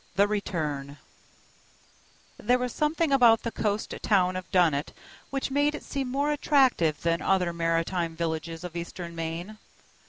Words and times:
The 0.15 0.27
Return 0.27 0.97
THERE 2.39 2.57
WAS 2.57 2.73
SOMETHING 2.73 3.11
about 3.11 3.43
the 3.43 3.51
coast 3.51 3.93
town 4.01 4.35
of 4.35 4.49
Dunnet 4.49 4.93
which 5.29 5.51
made 5.51 5.75
it 5.75 5.83
seem 5.83 6.09
more 6.09 6.31
attractive 6.31 6.99
than 7.03 7.21
other 7.21 7.53
maritime 7.53 8.15
villages 8.15 8.63
of 8.63 8.75
eastern 8.75 9.13
Maine. 9.13 9.59